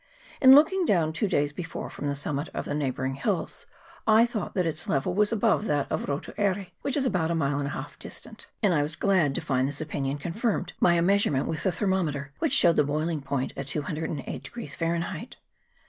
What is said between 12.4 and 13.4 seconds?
showed the boiling